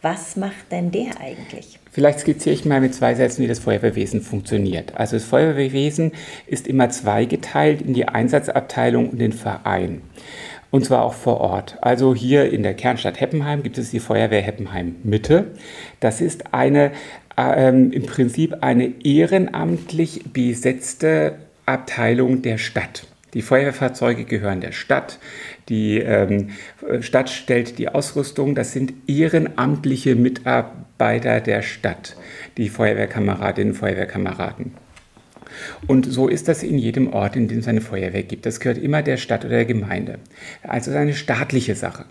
Was 0.01 0.37
macht 0.37 0.71
denn 0.71 0.91
der 0.91 1.19
eigentlich? 1.19 1.79
Vielleicht 1.91 2.19
skizziere 2.19 2.55
ich 2.55 2.63
mal 2.63 2.79
mit 2.79 2.95
zwei 2.95 3.13
Sätzen, 3.15 3.43
wie 3.43 3.47
das 3.47 3.59
Feuerwehrwesen 3.59 4.21
funktioniert. 4.21 4.95
Also 4.95 5.17
das 5.17 5.25
Feuerwehrwesen 5.25 6.13
ist 6.47 6.65
immer 6.65 6.89
zweigeteilt 6.89 7.81
in 7.81 7.93
die 7.93 8.07
Einsatzabteilung 8.07 9.09
und 9.09 9.19
den 9.19 9.33
Verein. 9.33 10.01
Und 10.71 10.85
zwar 10.85 11.03
auch 11.03 11.13
vor 11.13 11.39
Ort. 11.39 11.77
Also 11.81 12.15
hier 12.15 12.51
in 12.51 12.63
der 12.63 12.73
Kernstadt 12.73 13.21
Heppenheim 13.21 13.61
gibt 13.61 13.77
es 13.77 13.91
die 13.91 13.99
Feuerwehr 13.99 14.41
Heppenheim 14.41 14.95
Mitte. 15.03 15.51
Das 15.99 16.19
ist 16.19 16.51
eine 16.51 16.93
ähm, 17.37 17.91
im 17.91 18.05
Prinzip 18.05 18.57
eine 18.61 18.93
ehrenamtlich 19.03 20.23
besetzte 20.33 21.35
Abteilung 21.65 22.41
der 22.41 22.57
Stadt. 22.57 23.07
Die 23.33 23.41
Feuerwehrfahrzeuge 23.41 24.25
gehören 24.25 24.61
der 24.61 24.73
Stadt. 24.73 25.17
Die 25.69 25.97
ähm, 25.97 26.49
Stadt 27.01 27.29
stellt 27.29 27.79
die 27.79 27.89
Ausrüstung. 27.89 28.53
Das 28.53 28.73
sind 28.73 28.93
ehrenamtliche 29.07 30.15
Mitarbeiter 30.15 31.41
der 31.41 31.63
Stadt, 31.63 32.15
die 32.57 32.69
Feuerwehrkameradinnen 32.69 33.73
und 33.73 33.79
Feuerwehrkameraden. 33.79 34.82
Und 35.87 36.05
so 36.05 36.27
ist 36.27 36.47
das 36.47 36.63
in 36.63 36.77
jedem 36.77 37.13
Ort, 37.13 37.35
in 37.35 37.47
dem 37.47 37.59
es 37.59 37.67
eine 37.67 37.81
Feuerwehr 37.81 38.23
gibt. 38.23 38.45
Das 38.45 38.59
gehört 38.59 38.77
immer 38.77 39.01
der 39.01 39.17
Stadt 39.17 39.45
oder 39.45 39.55
der 39.55 39.65
Gemeinde. 39.65 40.19
Also 40.63 40.91
eine 40.91 41.13
staatliche 41.13 41.75
Sache. 41.75 42.05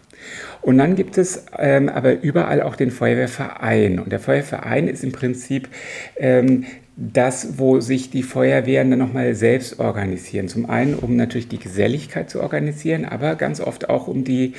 Und 0.61 0.79
dann 0.79 0.95
gibt 0.95 1.19
es 1.19 1.47
ähm, 1.59 1.89
aber 1.89 2.23
überall 2.23 2.63
auch 2.63 2.77
den 2.77 2.91
Feuerwehrverein. 2.91 3.99
Und 3.99 4.13
der 4.13 4.21
Feuerwehrverein 4.21 4.89
ist 4.89 5.03
im 5.03 5.13
Prinzip 5.13 5.69
ähm, 6.17 6.65
das, 6.97 7.59
wo 7.59 7.81
sich 7.81 8.11
die 8.11 8.23
Feuerwehren 8.23 8.91
dann 8.91 8.99
nochmal 8.99 9.35
selbst 9.35 9.81
organisieren. 9.81 10.49
Zum 10.49 10.69
einen, 10.69 10.95
um 10.95 11.17
natürlich 11.17 11.49
die 11.49 11.59
Geselligkeit 11.59 12.29
zu 12.29 12.41
organisieren, 12.41 13.05
aber 13.05 13.35
ganz 13.37 13.61
oft 13.61 13.89
auch 13.89 14.09
um 14.09 14.25
die 14.25 14.53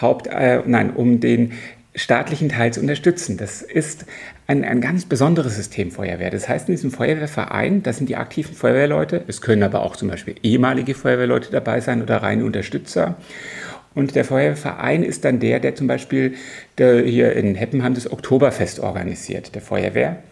Haupt, 0.00 0.28
äh, 0.28 0.62
nein, 0.66 0.90
um 0.94 1.20
den 1.20 1.52
staatlichen 1.94 2.48
Teil 2.48 2.72
zu 2.72 2.80
unterstützen. 2.80 3.36
Das 3.36 3.62
ist 3.62 4.04
ein, 4.46 4.64
ein 4.64 4.80
ganz 4.80 5.06
besonderes 5.06 5.56
System 5.56 5.90
Feuerwehr. 5.90 6.30
Das 6.30 6.48
heißt, 6.48 6.68
in 6.68 6.74
diesem 6.74 6.90
Feuerwehrverein, 6.90 7.82
das 7.82 7.96
sind 7.96 8.08
die 8.08 8.16
aktiven 8.16 8.54
Feuerwehrleute, 8.54 9.24
es 9.26 9.40
können 9.40 9.62
aber 9.62 9.82
auch 9.82 9.96
zum 9.96 10.08
Beispiel 10.08 10.36
ehemalige 10.42 10.94
Feuerwehrleute 10.94 11.50
dabei 11.50 11.80
sein 11.80 12.02
oder 12.02 12.18
reine 12.18 12.44
Unterstützer. 12.44 13.16
Und 13.94 14.14
der 14.14 14.24
Feuerwehrverein 14.24 15.02
ist 15.02 15.24
dann 15.24 15.40
der, 15.40 15.58
der 15.58 15.74
zum 15.74 15.88
Beispiel 15.88 16.34
der 16.78 17.02
hier 17.02 17.32
in 17.32 17.56
Heppenheim 17.56 17.94
das 17.94 18.10
Oktoberfest 18.10 18.78
organisiert, 18.78 19.54
der 19.54 19.62
Feuerwehr. 19.62 20.22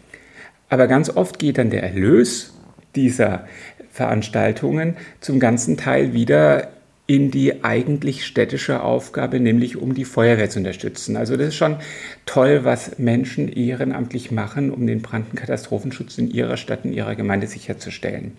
Aber 0.68 0.86
ganz 0.86 1.10
oft 1.10 1.38
geht 1.38 1.58
dann 1.58 1.70
der 1.70 1.82
Erlös 1.82 2.54
dieser 2.94 3.46
Veranstaltungen 3.90 4.96
zum 5.20 5.40
ganzen 5.40 5.76
Teil 5.76 6.12
wieder 6.12 6.68
in 7.08 7.30
die 7.30 7.64
eigentlich 7.64 8.26
städtische 8.26 8.82
Aufgabe, 8.82 9.40
nämlich 9.40 9.78
um 9.78 9.94
die 9.94 10.04
Feuerwehr 10.04 10.50
zu 10.50 10.58
unterstützen. 10.58 11.16
Also 11.16 11.38
das 11.38 11.48
ist 11.48 11.54
schon 11.56 11.78
toll, 12.26 12.60
was 12.64 12.98
Menschen 12.98 13.50
ehrenamtlich 13.50 14.30
machen, 14.30 14.70
um 14.70 14.86
den 14.86 15.00
Brand- 15.00 15.30
und 15.30 15.36
Katastrophenschutz 15.36 16.18
in 16.18 16.30
ihrer 16.30 16.58
Stadt, 16.58 16.84
in 16.84 16.92
ihrer 16.92 17.14
Gemeinde 17.14 17.46
sicherzustellen. 17.46 18.32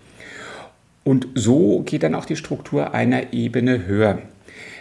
Und 1.04 1.28
so 1.34 1.82
geht 1.82 2.04
dann 2.04 2.14
auch 2.14 2.26
die 2.26 2.36
Struktur 2.36 2.94
einer 2.94 3.34
Ebene 3.34 3.88
höher. 3.88 4.22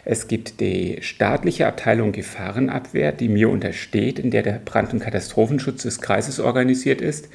Es 0.05 0.29
gibt 0.29 0.61
die 0.61 0.99
staatliche 1.01 1.67
Abteilung 1.67 2.13
Gefahrenabwehr, 2.13 3.13
die 3.13 3.31
mir 3.31 3.49
untersteht, 3.49 4.19
in 4.19 4.31
der 4.31 4.43
der 4.43 4.61
Brand- 4.63 4.93
und 4.93 5.01
Katastrophenschutz 5.01 5.85
des 5.85 6.03
Kreises 6.03 6.41
organisiert 6.41 7.01
ist, 7.01 7.31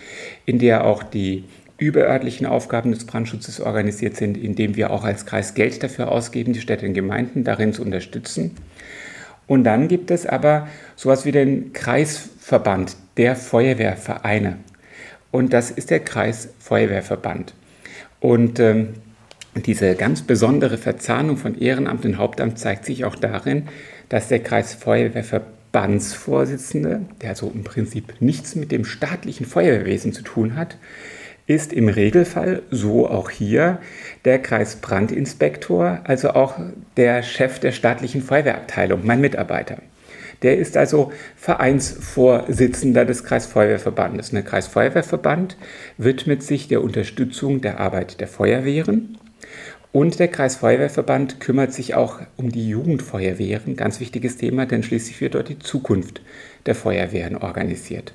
in 0.45 0.59
der 0.59 0.85
auch 0.85 1.01
die 1.01 1.45
überörtlichen 1.77 2.45
Aufgaben 2.45 2.91
des 2.91 3.05
Brandschutzes 3.05 3.59
organisiert 3.59 4.15
sind, 4.15 4.37
indem 4.37 4.75
wir 4.75 4.91
auch 4.91 5.03
als 5.03 5.25
Kreis 5.25 5.53
Geld 5.53 5.81
dafür 5.83 6.11
ausgeben, 6.11 6.53
die 6.53 6.61
Städte 6.61 6.85
und 6.85 6.93
Gemeinden 6.93 7.43
darin 7.43 7.73
zu 7.73 7.81
unterstützen. 7.81 8.51
Und 9.47 9.63
dann 9.63 9.87
gibt 9.87 10.11
es 10.11 10.25
aber 10.25 10.67
sowas 10.95 11.25
wie 11.25 11.31
den 11.31 11.73
Kreisverband 11.73 12.95
der 13.17 13.35
Feuerwehrvereine. 13.35 14.57
Und 15.31 15.53
das 15.53 15.71
ist 15.71 15.89
der 15.89 15.99
Kreisfeuerwehrverband. 15.99 17.53
Und 18.19 18.59
ähm, 18.59 18.89
diese 19.65 19.95
ganz 19.95 20.21
besondere 20.21 20.77
Verzahnung 20.77 21.37
von 21.37 21.59
Ehrenamt 21.59 22.05
und 22.05 22.17
Hauptamt 22.17 22.57
zeigt 22.57 22.85
sich 22.85 23.05
auch 23.05 23.15
darin, 23.15 23.67
dass 24.09 24.27
der 24.27 24.39
Kreisfeuerwehrverbandsvorsitzende, 24.39 27.01
der 27.21 27.29
also 27.29 27.51
im 27.53 27.63
Prinzip 27.63 28.15
nichts 28.19 28.55
mit 28.55 28.71
dem 28.71 28.85
staatlichen 28.85 29.45
Feuerwehrwesen 29.45 30.13
zu 30.13 30.23
tun 30.23 30.55
hat, 30.55 30.77
ist 31.45 31.73
im 31.73 31.89
Regelfall, 31.89 32.61
so 32.71 33.07
auch 33.09 33.29
hier, 33.29 33.79
der 34.23 34.39
Kreisbrandinspektor, 34.39 35.99
also 36.05 36.31
auch 36.31 36.55
der 36.95 37.21
Chef 37.23 37.59
der 37.59 37.71
staatlichen 37.71 38.21
Feuerwehrabteilung, 38.21 39.01
mein 39.05 39.21
Mitarbeiter. 39.21 39.77
Der 40.41 40.57
ist 40.57 40.77
also 40.77 41.11
Vereinsvorsitzender 41.37 43.05
des 43.05 43.23
Kreisfeuerwehrverbandes. 43.23 44.31
der 44.31 44.43
Kreisfeuerwehrverband 44.43 45.57
widmet 45.97 46.43
sich 46.43 46.67
der 46.67 46.83
Unterstützung 46.83 47.61
der 47.61 47.79
Arbeit 47.79 48.19
der 48.19 48.27
Feuerwehren. 48.27 49.17
Und 49.93 50.19
der 50.19 50.27
Kreisfeuerwehrverband 50.27 51.39
kümmert 51.39 51.71
sich 51.71 51.93
auch 51.93 52.19
um 52.35 52.51
die 52.51 52.67
Jugendfeuerwehren, 52.67 53.75
ganz 53.75 53.99
wichtiges 53.99 54.37
Thema, 54.37 54.65
denn 54.65 54.83
schließlich 54.83 55.21
wird 55.21 55.35
dort 55.35 55.49
die 55.49 55.59
Zukunft 55.59 56.21
der 56.65 56.75
Feuerwehren 56.75 57.37
organisiert. 57.37 58.13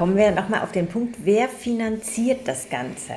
Kommen 0.00 0.16
wir 0.16 0.30
nochmal 0.30 0.62
auf 0.62 0.72
den 0.72 0.86
Punkt, 0.86 1.16
wer 1.24 1.46
finanziert 1.46 2.48
das 2.48 2.70
Ganze? 2.70 3.16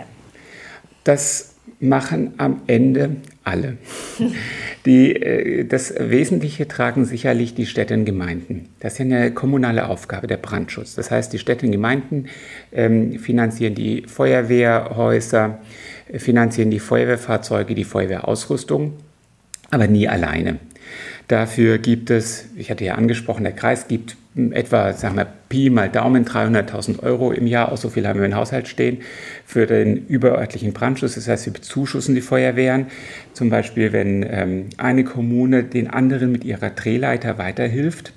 Das 1.05 1.55
machen 1.79 2.33
am 2.39 2.63
Ende 2.67 3.15
alle. 3.45 3.77
Die, 4.85 5.15
äh, 5.15 5.63
das 5.63 5.93
Wesentliche 5.97 6.67
tragen 6.67 7.05
sicherlich 7.05 7.55
die 7.55 7.67
Städte 7.67 7.93
und 7.93 8.03
Gemeinden. 8.03 8.67
Das 8.81 8.93
ist 8.93 8.99
ja 8.99 9.05
eine 9.05 9.33
kommunale 9.33 9.87
Aufgabe, 9.87 10.27
der 10.27 10.35
Brandschutz. 10.35 10.93
Das 10.95 11.09
heißt, 11.09 11.31
die 11.31 11.39
Städte 11.39 11.65
und 11.65 11.71
Gemeinden 11.71 12.25
ähm, 12.73 13.17
finanzieren 13.17 13.75
die 13.75 14.03
Feuerwehrhäuser, 14.05 15.59
finanzieren 16.13 16.69
die 16.69 16.79
Feuerwehrfahrzeuge, 16.79 17.75
die 17.75 17.85
Feuerwehrausrüstung, 17.85 18.97
aber 19.71 19.87
nie 19.87 20.09
alleine. 20.09 20.59
Dafür 21.33 21.79
gibt 21.79 22.11
es, 22.11 22.45
ich 22.55 22.69
hatte 22.69 22.85
ja 22.85 22.93
angesprochen, 22.93 23.43
der 23.43 23.53
Kreis 23.53 23.87
gibt 23.87 24.17
etwa, 24.35 24.93
sagen 24.93 25.15
wir, 25.15 25.25
Pi 25.49 25.71
mal 25.71 25.89
Daumen 25.89 26.25
300.000 26.25 27.01
Euro 27.01 27.31
im 27.31 27.47
Jahr 27.47 27.71
aus, 27.71 27.81
so 27.81 27.89
viel 27.89 28.07
haben 28.07 28.19
wir 28.19 28.27
im 28.27 28.35
Haushalt 28.35 28.67
stehen, 28.67 28.99
für 29.43 29.65
den 29.65 30.05
überörtlichen 30.05 30.73
Brandschutz. 30.73 31.15
Das 31.15 31.27
heißt, 31.27 31.47
wir 31.47 31.53
bezuschussen 31.53 32.13
die 32.13 32.21
Feuerwehren. 32.21 32.85
Zum 33.33 33.49
Beispiel, 33.49 33.93
wenn 33.93 34.23
ähm, 34.29 34.65
eine 34.77 35.03
Kommune 35.03 35.63
den 35.63 35.89
anderen 35.89 36.31
mit 36.31 36.43
ihrer 36.43 36.69
Drehleiter 36.69 37.39
weiterhilft, 37.39 38.13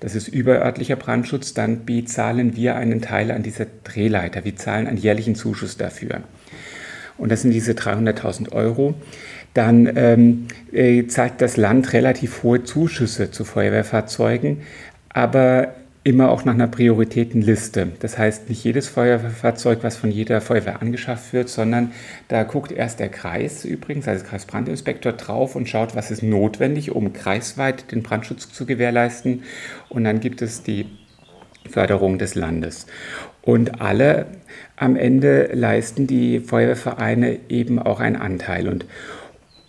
das 0.00 0.14
ist 0.14 0.28
überörtlicher 0.28 0.96
Brandschutz, 0.96 1.52
dann 1.52 1.84
bezahlen 1.84 2.56
wir 2.56 2.76
einen 2.76 3.02
Teil 3.02 3.30
an 3.30 3.42
dieser 3.42 3.66
Drehleiter. 3.84 4.46
Wir 4.46 4.56
zahlen 4.56 4.86
einen 4.86 4.96
jährlichen 4.96 5.34
Zuschuss 5.34 5.76
dafür. 5.76 6.22
Und 7.18 7.30
das 7.30 7.42
sind 7.42 7.50
diese 7.50 7.72
300.000 7.72 8.52
Euro. 8.52 8.94
Dann 9.54 9.90
ähm, 9.96 10.48
äh, 10.72 11.06
zahlt 11.06 11.34
das 11.38 11.56
Land 11.56 11.92
relativ 11.92 12.42
hohe 12.42 12.64
Zuschüsse 12.64 13.30
zu 13.30 13.44
Feuerwehrfahrzeugen, 13.44 14.58
aber 15.08 15.74
immer 16.04 16.30
auch 16.30 16.44
nach 16.44 16.52
einer 16.52 16.66
Prioritätenliste. 16.66 17.92
Das 18.00 18.18
heißt, 18.18 18.50
nicht 18.50 18.62
jedes 18.62 18.88
Feuerwehrfahrzeug, 18.88 19.78
was 19.82 19.96
von 19.96 20.10
jeder 20.10 20.42
Feuerwehr 20.42 20.82
angeschafft 20.82 21.32
wird, 21.32 21.48
sondern 21.48 21.92
da 22.28 22.42
guckt 22.42 22.72
erst 22.72 23.00
der 23.00 23.08
Kreis 23.08 23.64
übrigens, 23.64 24.06
also 24.06 24.22
Kreisbrandinspektor, 24.24 25.12
drauf 25.12 25.56
und 25.56 25.66
schaut, 25.66 25.96
was 25.96 26.10
ist 26.10 26.22
notwendig, 26.22 26.90
um 26.90 27.14
kreisweit 27.14 27.90
den 27.90 28.02
Brandschutz 28.02 28.52
zu 28.52 28.66
gewährleisten. 28.66 29.44
Und 29.88 30.04
dann 30.04 30.20
gibt 30.20 30.42
es 30.42 30.62
die 30.62 30.86
Förderung 31.70 32.18
des 32.18 32.34
Landes. 32.34 32.86
Und 33.40 33.80
alle 33.80 34.26
am 34.76 34.96
Ende 34.96 35.50
leisten 35.54 36.06
die 36.06 36.40
Feuerwehrvereine 36.40 37.38
eben 37.48 37.78
auch 37.78 38.00
einen 38.00 38.16
Anteil. 38.16 38.68
Und 38.68 38.84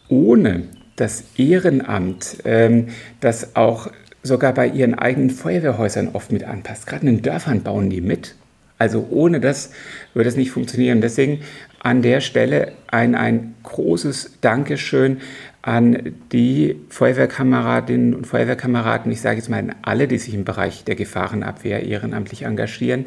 ohne 0.09 0.63
das 0.95 1.23
Ehrenamt, 1.37 2.37
ähm, 2.45 2.87
das 3.19 3.55
auch 3.55 3.91
sogar 4.23 4.53
bei 4.53 4.67
ihren 4.67 4.95
eigenen 4.95 5.29
Feuerwehrhäusern 5.29 6.09
oft 6.13 6.31
mit 6.31 6.43
anpasst. 6.43 6.87
Gerade 6.87 7.07
in 7.07 7.17
den 7.17 7.21
Dörfern 7.21 7.61
bauen 7.61 7.89
die 7.89 8.01
mit. 8.01 8.35
Also 8.77 9.07
ohne 9.09 9.39
das 9.39 9.71
würde 10.13 10.29
es 10.29 10.35
nicht 10.35 10.51
funktionieren. 10.51 11.01
Deswegen 11.01 11.41
an 11.79 12.01
der 12.01 12.19
Stelle 12.19 12.73
ein, 12.87 13.15
ein 13.15 13.53
großes 13.63 14.39
Dankeschön 14.41 15.21
an 15.61 16.13
die 16.31 16.75
Feuerwehrkameradinnen 16.89 18.13
und 18.13 18.27
Feuerwehrkameraden, 18.27 19.11
ich 19.11 19.21
sage 19.21 19.37
jetzt 19.37 19.49
mal 19.49 19.59
an 19.59 19.75
alle, 19.81 20.07
die 20.07 20.19
sich 20.19 20.33
im 20.33 20.45
Bereich 20.45 20.83
der 20.83 20.95
Gefahrenabwehr 20.95 21.83
ehrenamtlich 21.83 22.43
engagieren. 22.43 23.05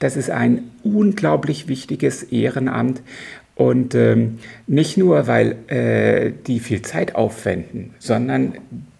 Das 0.00 0.16
ist 0.16 0.30
ein 0.30 0.70
unglaublich 0.82 1.68
wichtiges 1.68 2.24
Ehrenamt 2.24 3.02
und 3.54 3.94
ähm, 3.94 4.38
nicht 4.66 4.96
nur, 4.96 5.26
weil 5.26 5.56
äh, 5.68 6.32
die 6.46 6.60
viel 6.60 6.82
Zeit 6.82 7.14
aufwenden, 7.14 7.94
sondern 7.98 8.54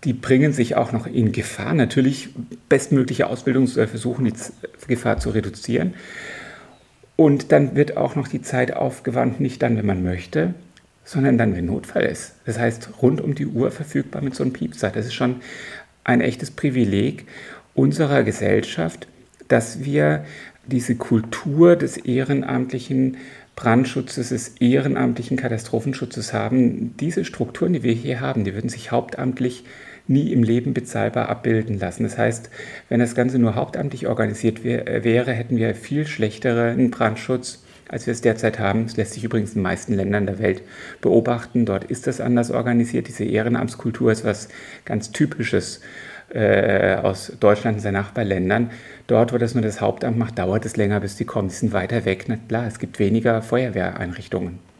die 0.04 0.12
bringen 0.12 0.52
sich 0.52 0.76
auch 0.76 0.92
noch 0.92 1.06
in 1.06 1.32
Gefahr. 1.32 1.74
Natürlich 1.74 2.30
bestmögliche 2.68 3.28
Ausbildung 3.28 3.66
soll 3.66 3.86
versuchen, 3.86 4.24
die 4.24 4.34
Gefahr 4.88 5.18
zu 5.18 5.30
reduzieren. 5.30 5.94
Und 7.16 7.52
dann 7.52 7.76
wird 7.76 7.96
auch 7.96 8.16
noch 8.16 8.28
die 8.28 8.42
Zeit 8.42 8.74
aufgewandt, 8.74 9.40
nicht 9.40 9.62
dann, 9.62 9.76
wenn 9.76 9.86
man 9.86 10.02
möchte, 10.02 10.54
sondern 11.04 11.38
dann, 11.38 11.54
wenn 11.54 11.66
Notfall 11.66 12.04
ist. 12.04 12.34
Das 12.44 12.58
heißt, 12.58 12.90
rund 13.00 13.20
um 13.20 13.34
die 13.34 13.46
Uhr 13.46 13.70
verfügbar 13.70 14.22
mit 14.22 14.34
so 14.34 14.42
einem 14.42 14.52
Piepser. 14.52 14.90
Das 14.90 15.06
ist 15.06 15.14
schon 15.14 15.36
ein 16.04 16.20
echtes 16.20 16.50
Privileg 16.50 17.26
unserer 17.74 18.22
Gesellschaft, 18.22 19.06
dass 19.48 19.84
wir 19.84 20.24
diese 20.66 20.96
Kultur 20.96 21.76
des 21.76 21.96
ehrenamtlichen 21.96 23.16
Brandschutzes, 23.56 24.30
des 24.30 24.48
ehrenamtlichen 24.60 25.36
Katastrophenschutzes 25.36 26.32
haben. 26.32 26.96
Diese 26.98 27.24
Strukturen, 27.24 27.72
die 27.74 27.82
wir 27.82 27.92
hier 27.92 28.20
haben, 28.20 28.44
die 28.44 28.54
würden 28.54 28.70
sich 28.70 28.90
hauptamtlich 28.90 29.64
nie 30.08 30.32
im 30.32 30.42
Leben 30.42 30.74
bezahlbar 30.74 31.28
abbilden 31.28 31.78
lassen. 31.78 32.02
Das 32.02 32.18
heißt, 32.18 32.50
wenn 32.88 33.00
das 33.00 33.14
Ganze 33.14 33.38
nur 33.38 33.54
hauptamtlich 33.54 34.06
organisiert 34.06 34.64
äh, 34.64 35.04
wäre, 35.04 35.32
hätten 35.32 35.56
wir 35.56 35.74
viel 35.74 36.06
schlechteren 36.06 36.90
Brandschutz, 36.90 37.62
als 37.88 38.06
wir 38.06 38.12
es 38.12 38.20
derzeit 38.20 38.58
haben. 38.58 38.84
Das 38.84 38.96
lässt 38.96 39.12
sich 39.12 39.24
übrigens 39.24 39.50
in 39.50 39.56
den 39.56 39.62
meisten 39.62 39.94
Ländern 39.94 40.26
der 40.26 40.38
Welt 40.38 40.62
beobachten. 41.00 41.66
Dort 41.66 41.84
ist 41.84 42.06
das 42.06 42.20
anders 42.20 42.50
organisiert. 42.50 43.08
Diese 43.08 43.24
Ehrenamtskultur 43.24 44.10
ist 44.10 44.24
was 44.24 44.48
ganz 44.84 45.12
Typisches 45.12 45.80
äh, 46.34 46.96
aus 47.02 47.32
Deutschland 47.40 47.76
und 47.76 47.80
seinen 47.82 47.94
Nachbarländern. 47.94 48.70
Dort, 49.06 49.32
wo 49.32 49.38
das 49.38 49.54
nur 49.54 49.62
das 49.62 49.80
Hauptamt 49.80 50.18
macht, 50.18 50.38
dauert 50.38 50.64
es 50.64 50.76
länger, 50.76 51.00
bis 51.00 51.16
die 51.16 51.24
kommen. 51.24 51.48
Die 51.48 51.54
sind 51.54 51.72
weiter 51.72 52.04
weg. 52.04 52.24
Na 52.28 52.36
klar, 52.48 52.66
es 52.66 52.78
gibt 52.78 52.98
weniger 52.98 53.42
Feuerwehreinrichtungen. 53.42 54.71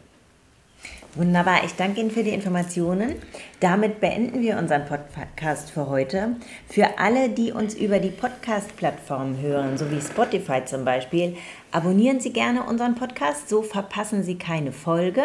Wunderbar, 1.15 1.63
ich 1.63 1.75
danke 1.75 2.01
Ihnen 2.01 2.09
für 2.09 2.23
die 2.23 2.31
Informationen. 2.31 3.13
Damit 3.59 3.99
beenden 3.99 4.41
wir 4.41 4.57
unseren 4.57 4.87
Podcast 4.87 5.69
für 5.69 5.87
heute. 5.87 6.37
Für 6.67 6.97
alle, 6.97 7.29
die 7.29 7.51
uns 7.51 7.75
über 7.75 7.99
die 7.99 8.09
Podcast-Plattformen 8.09 9.39
hören, 9.39 9.77
so 9.77 9.91
wie 9.91 10.01
Spotify 10.01 10.65
zum 10.65 10.85
Beispiel, 10.85 11.37
abonnieren 11.71 12.19
Sie 12.19 12.33
gerne 12.33 12.63
unseren 12.63 12.95
Podcast, 12.95 13.47
so 13.47 13.61
verpassen 13.61 14.23
Sie 14.23 14.39
keine 14.39 14.71
Folge. 14.71 15.21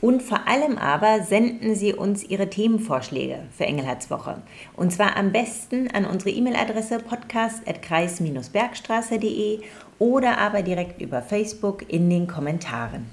Und 0.00 0.22
vor 0.22 0.48
allem 0.48 0.78
aber 0.78 1.22
senden 1.22 1.74
Sie 1.74 1.92
uns 1.92 2.24
Ihre 2.24 2.48
Themenvorschläge 2.48 3.40
für 3.54 3.66
Engelhardswoche. 3.66 4.40
Und 4.76 4.94
zwar 4.94 5.18
am 5.18 5.30
besten 5.30 5.90
an 5.90 6.06
unsere 6.06 6.30
E-Mail-Adresse 6.30 7.00
podcast.kreis-bergstraße.de 7.00 9.60
oder 9.98 10.38
aber 10.38 10.62
direkt 10.62 11.02
über 11.02 11.20
Facebook 11.20 11.84
in 11.92 12.08
den 12.08 12.26
Kommentaren. 12.26 13.04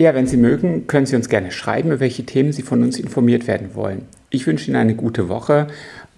Ja, 0.00 0.14
wenn 0.14 0.26
Sie 0.26 0.38
mögen, 0.38 0.86
können 0.86 1.04
Sie 1.04 1.14
uns 1.14 1.28
gerne 1.28 1.50
schreiben, 1.50 1.90
über 1.90 2.00
welche 2.00 2.24
Themen 2.24 2.54
Sie 2.54 2.62
von 2.62 2.82
uns 2.82 2.98
informiert 2.98 3.46
werden 3.46 3.74
wollen. 3.74 4.08
Ich 4.30 4.46
wünsche 4.46 4.70
Ihnen 4.70 4.76
eine 4.76 4.94
gute 4.94 5.28
Woche. 5.28 5.66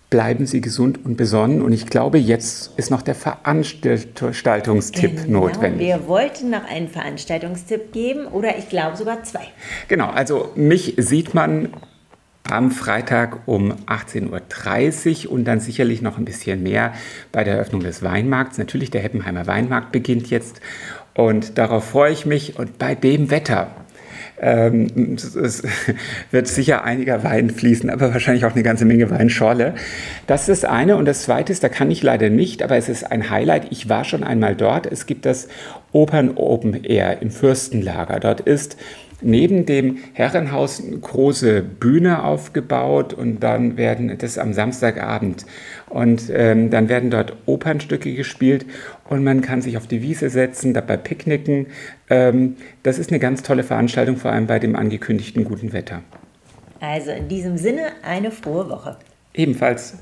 Bleiben 0.08 0.46
Sie 0.46 0.60
gesund 0.60 1.04
und 1.04 1.16
besonnen. 1.16 1.62
Und 1.62 1.72
ich 1.72 1.86
glaube, 1.86 2.18
jetzt 2.18 2.78
ist 2.78 2.92
noch 2.92 3.02
der 3.02 3.16
Veranstaltungstipp 3.16 5.24
genau, 5.24 5.48
notwendig. 5.48 5.80
Wir 5.80 6.06
wollten 6.06 6.50
noch 6.50 6.64
einen 6.64 6.86
Veranstaltungstipp 6.86 7.90
geben 7.90 8.26
oder 8.26 8.56
ich 8.56 8.68
glaube 8.68 8.96
sogar 8.96 9.24
zwei. 9.24 9.48
Genau, 9.88 10.10
also 10.10 10.52
mich 10.54 10.94
sieht 10.98 11.34
man 11.34 11.70
am 12.48 12.70
Freitag 12.70 13.40
um 13.46 13.72
18.30 13.86 15.26
Uhr 15.26 15.32
und 15.32 15.44
dann 15.44 15.58
sicherlich 15.58 16.02
noch 16.02 16.18
ein 16.18 16.24
bisschen 16.24 16.62
mehr 16.62 16.92
bei 17.32 17.42
der 17.42 17.54
Eröffnung 17.54 17.82
des 17.82 18.04
Weinmarkts. 18.04 18.58
Natürlich, 18.58 18.92
der 18.92 19.00
Heppenheimer 19.00 19.48
Weinmarkt 19.48 19.90
beginnt 19.90 20.30
jetzt 20.30 20.60
und 21.14 21.58
darauf 21.58 21.84
freue 21.84 22.12
ich 22.12 22.26
mich. 22.26 22.58
Und 22.58 22.78
bei 22.78 22.94
dem 22.94 23.30
Wetter 23.30 23.68
ähm, 24.42 25.16
es 25.16 25.62
wird 26.30 26.48
sicher 26.48 26.84
einiger 26.84 27.22
Wein 27.22 27.48
fließen, 27.50 27.88
aber 27.88 28.12
wahrscheinlich 28.12 28.44
auch 28.44 28.52
eine 28.52 28.64
ganze 28.64 28.84
Menge 28.84 29.08
Weinschorle. 29.08 29.74
Das 30.26 30.48
ist 30.48 30.64
das 30.64 30.70
eine. 30.70 30.96
Und 30.96 31.04
das 31.06 31.22
zweite 31.22 31.52
ist, 31.52 31.62
da 31.62 31.68
kann 31.68 31.90
ich 31.90 32.02
leider 32.02 32.28
nicht, 32.28 32.62
aber 32.62 32.76
es 32.76 32.88
ist 32.88 33.10
ein 33.10 33.30
Highlight. 33.30 33.68
Ich 33.70 33.88
war 33.88 34.04
schon 34.04 34.24
einmal 34.24 34.56
dort. 34.56 34.86
Es 34.86 35.06
gibt 35.06 35.24
das 35.26 35.48
Opern 35.92 36.32
Open 36.34 36.82
Air 36.84 37.22
im 37.22 37.30
Fürstenlager. 37.30 38.18
Dort 38.18 38.40
ist 38.40 38.76
neben 39.22 39.66
dem 39.66 39.98
Herrenhaus 40.12 40.82
eine 40.84 40.98
große 40.98 41.62
Bühne 41.62 42.24
aufgebaut 42.24 43.14
und 43.14 43.40
dann 43.40 43.76
werden 43.76 44.16
das 44.18 44.36
am 44.36 44.52
Samstagabend 44.52 45.46
und 45.88 46.24
ähm, 46.34 46.70
dann 46.70 46.88
werden 46.88 47.10
dort 47.10 47.34
Opernstücke 47.46 48.12
gespielt 48.14 48.66
und 49.12 49.22
man 49.22 49.42
kann 49.42 49.60
sich 49.60 49.76
auf 49.76 49.86
die 49.86 50.00
Wiese 50.00 50.30
setzen, 50.30 50.72
dabei 50.72 50.96
picknicken. 50.96 51.66
Ähm, 52.08 52.56
das 52.82 52.98
ist 52.98 53.10
eine 53.10 53.18
ganz 53.18 53.42
tolle 53.42 53.62
Veranstaltung, 53.62 54.16
vor 54.16 54.32
allem 54.32 54.46
bei 54.46 54.58
dem 54.58 54.74
angekündigten 54.74 55.44
guten 55.44 55.72
Wetter. 55.74 56.02
Also 56.80 57.10
in 57.10 57.28
diesem 57.28 57.58
Sinne 57.58 57.92
eine 58.02 58.30
frohe 58.30 58.68
Woche. 58.70 58.96
Ebenfalls. 59.34 59.98